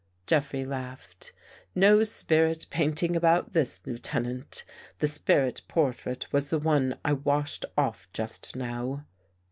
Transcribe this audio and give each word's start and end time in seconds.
Jeffrey 0.25 0.63
laughed." 0.65 1.31
No 1.85 2.01
spirit 2.01 2.65
painting 2.71 3.15
about 3.15 3.53
this, 3.53 3.79
Lieutenant. 3.85 4.63
The 4.97 5.05
spirit 5.05 5.61
portrait 5.67 6.25
was 6.33 6.49
the 6.49 6.57
one 6.57 6.95
I 7.05 7.13
washed 7.13 7.65
off 7.77 8.07
just 8.11 8.55
now." 8.55 9.05